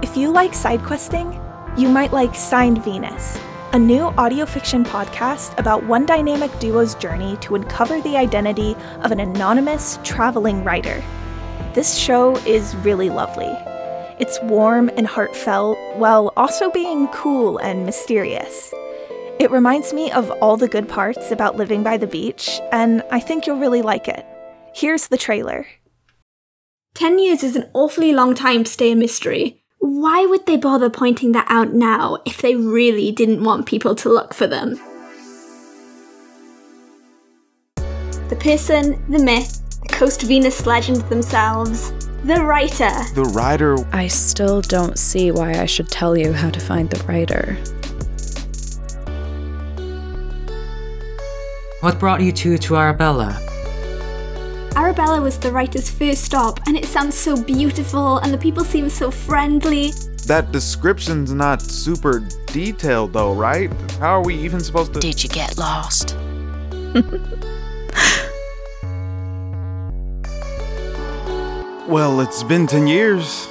If 0.02 0.18
you 0.18 0.30
like 0.30 0.52
side 0.52 0.82
questing, 0.82 1.40
you 1.78 1.88
might 1.88 2.12
like 2.12 2.34
Signed 2.34 2.84
Venus, 2.84 3.38
a 3.74 3.78
new 3.78 4.04
audio 4.16 4.46
fiction 4.46 4.82
podcast 4.82 5.56
about 5.58 5.84
one 5.84 6.06
dynamic 6.06 6.50
duo's 6.58 6.94
journey 6.94 7.36
to 7.36 7.54
uncover 7.54 8.00
the 8.00 8.16
identity 8.16 8.74
of 9.02 9.12
an 9.12 9.20
anonymous 9.20 9.98
traveling 10.04 10.64
writer. 10.64 11.04
This 11.74 11.94
show 11.94 12.36
is 12.46 12.74
really 12.76 13.10
lovely. 13.10 13.52
It's 14.18 14.40
warm 14.44 14.90
and 14.96 15.06
heartfelt 15.06 15.76
while 15.96 16.32
also 16.34 16.70
being 16.70 17.08
cool 17.08 17.58
and 17.58 17.84
mysterious. 17.84 18.72
It 19.38 19.50
reminds 19.50 19.92
me 19.92 20.10
of 20.12 20.30
all 20.42 20.56
the 20.56 20.66
good 20.66 20.88
parts 20.88 21.30
about 21.30 21.56
living 21.56 21.82
by 21.82 21.98
the 21.98 22.06
beach, 22.06 22.60
and 22.72 23.02
I 23.10 23.20
think 23.20 23.46
you'll 23.46 23.60
really 23.60 23.82
like 23.82 24.08
it. 24.08 24.24
Here's 24.74 25.08
the 25.08 25.18
trailer. 25.18 25.66
Ten 26.94 27.18
years 27.18 27.42
is 27.42 27.54
an 27.54 27.68
awfully 27.74 28.14
long 28.14 28.34
time 28.34 28.64
to 28.64 28.70
stay 28.70 28.92
a 28.92 28.96
mystery. 28.96 29.62
Why 29.80 30.26
would 30.26 30.44
they 30.46 30.56
bother 30.56 30.90
pointing 30.90 31.32
that 31.32 31.46
out 31.48 31.72
now 31.72 32.18
if 32.24 32.42
they 32.42 32.56
really 32.56 33.12
didn't 33.12 33.44
want 33.44 33.66
people 33.66 33.94
to 33.94 34.08
look 34.08 34.34
for 34.34 34.46
them? 34.46 34.80
The 38.28 38.36
person, 38.40 39.02
the 39.08 39.20
myth, 39.20 39.62
the 39.82 39.88
Coast 39.88 40.22
Venus 40.22 40.66
legend 40.66 41.02
themselves, 41.02 41.92
the 42.24 42.44
writer. 42.44 42.90
The 43.14 43.30
writer. 43.32 43.76
I 43.94 44.08
still 44.08 44.60
don't 44.60 44.98
see 44.98 45.30
why 45.30 45.52
I 45.52 45.66
should 45.66 45.88
tell 45.88 46.16
you 46.16 46.32
how 46.32 46.50
to 46.50 46.60
find 46.60 46.90
the 46.90 47.02
writer. 47.04 47.56
What 51.80 52.00
brought 52.00 52.20
you 52.20 52.32
two 52.32 52.58
to 52.58 52.76
Arabella? 52.76 53.47
Arabella 54.78 55.20
was 55.20 55.36
the 55.40 55.50
writer's 55.50 55.90
first 55.90 56.22
stop, 56.22 56.60
and 56.68 56.76
it 56.76 56.84
sounds 56.84 57.16
so 57.16 57.42
beautiful, 57.42 58.18
and 58.18 58.32
the 58.32 58.38
people 58.38 58.62
seem 58.62 58.88
so 58.88 59.10
friendly. 59.10 59.90
That 60.28 60.52
description's 60.52 61.34
not 61.34 61.60
super 61.60 62.20
detailed, 62.46 63.12
though, 63.12 63.34
right? 63.34 63.72
How 63.98 64.20
are 64.20 64.22
we 64.22 64.36
even 64.36 64.60
supposed 64.60 64.94
to. 64.94 65.00
Did 65.00 65.20
you 65.20 65.28
get 65.30 65.58
lost? 65.58 66.14
well, 71.88 72.20
it's 72.20 72.44
been 72.44 72.68
10 72.68 72.86
years, 72.86 73.48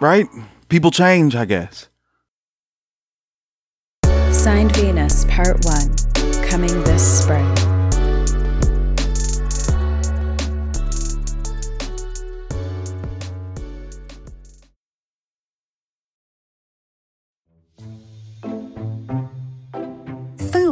right? 0.00 0.26
People 0.68 0.90
change, 0.90 1.34
I 1.34 1.46
guess. 1.46 1.88
Signed 4.30 4.76
Venus, 4.76 5.24
Part 5.24 5.64
1, 5.64 6.42
coming 6.42 6.84
this 6.84 7.22
spring. 7.22 7.65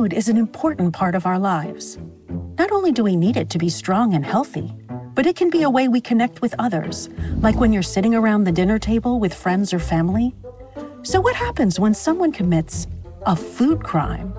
Food 0.05 0.13
is 0.13 0.29
an 0.29 0.37
important 0.37 0.93
part 0.93 1.15
of 1.15 1.25
our 1.25 1.39
lives. 1.39 1.97
Not 2.59 2.71
only 2.71 2.93
do 2.93 3.03
we 3.03 3.17
need 3.17 3.39
it 3.39 3.49
to 3.49 3.57
be 3.57 3.71
strong 3.71 4.13
and 4.13 4.23
healthy, 4.23 4.71
but 5.15 5.25
it 5.25 5.35
can 5.35 5.49
be 5.49 5.63
a 5.63 5.71
way 5.71 5.89
we 5.89 6.03
connect 6.03 6.43
with 6.43 6.55
others, 6.59 7.09
like 7.39 7.59
when 7.59 7.73
you're 7.73 7.83
sitting 7.83 8.15
around 8.15 8.45
the 8.45 8.53
dinner 8.53 8.79
table 8.79 9.19
with 9.19 9.33
friends 9.33 9.73
or 9.73 9.79
family. 9.79 10.35
So, 11.05 11.23
what 11.23 11.35
happens 11.35 11.81
when 11.81 11.95
someone 11.95 12.33
commits 12.33 12.87
a 13.25 13.35
food 13.35 13.83
crime? 13.83 14.35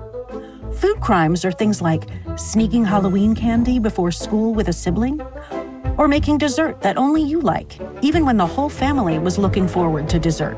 Food 0.76 1.00
crimes 1.00 1.44
are 1.44 1.50
things 1.50 1.82
like 1.82 2.04
sneaking 2.36 2.84
Halloween 2.84 3.34
candy 3.34 3.80
before 3.80 4.12
school 4.12 4.54
with 4.54 4.68
a 4.68 4.72
sibling, 4.72 5.20
or 5.98 6.06
making 6.06 6.38
dessert 6.38 6.80
that 6.82 6.96
only 6.96 7.22
you 7.22 7.40
like, 7.40 7.80
even 8.02 8.24
when 8.24 8.36
the 8.36 8.46
whole 8.46 8.68
family 8.68 9.18
was 9.18 9.36
looking 9.36 9.66
forward 9.66 10.08
to 10.10 10.20
dessert. 10.20 10.56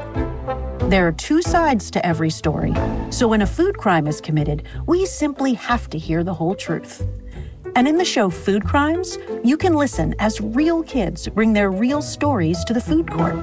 There 0.88 1.06
are 1.06 1.12
two 1.12 1.42
sides 1.42 1.90
to 1.90 2.06
every 2.06 2.30
story, 2.30 2.72
so 3.10 3.28
when 3.28 3.42
a 3.42 3.46
food 3.46 3.76
crime 3.76 4.06
is 4.06 4.22
committed, 4.22 4.62
we 4.86 5.04
simply 5.04 5.52
have 5.52 5.90
to 5.90 5.98
hear 5.98 6.24
the 6.24 6.32
whole 6.32 6.54
truth. 6.54 7.06
And 7.76 7.86
in 7.86 7.98
the 7.98 8.06
show 8.06 8.30
Food 8.30 8.64
Crimes, 8.64 9.18
you 9.44 9.58
can 9.58 9.74
listen 9.74 10.14
as 10.18 10.40
real 10.40 10.82
kids 10.82 11.28
bring 11.28 11.52
their 11.52 11.70
real 11.70 12.00
stories 12.00 12.64
to 12.64 12.72
the 12.72 12.80
food 12.80 13.10
court. 13.10 13.36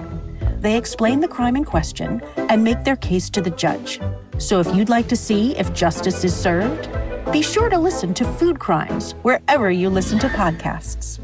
They 0.60 0.76
explain 0.76 1.20
the 1.20 1.28
crime 1.28 1.56
in 1.56 1.66
question 1.66 2.20
and 2.36 2.64
make 2.64 2.84
their 2.84 2.96
case 2.96 3.30
to 3.30 3.42
the 3.42 3.52
judge. 3.52 4.00
So 4.40 4.60
if 4.60 4.76
you'd 4.76 4.90
like 4.90 5.08
to 5.10 5.16
see 5.16 5.56
if 5.56 5.72
justice 5.72 6.24
is 6.24 6.36
served, 6.36 6.90
be 7.32 7.44
sure 7.44 7.70
to 7.70 7.78
listen 7.78 8.16
to 8.16 8.26
Food 8.26 8.58
Crimes 8.58 9.12
wherever 9.22 9.70
you 9.70 9.92
listen 9.92 10.18
to 10.18 10.30
podcasts. 10.30 11.20